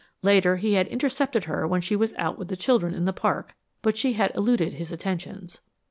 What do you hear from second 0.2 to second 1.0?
Later, he had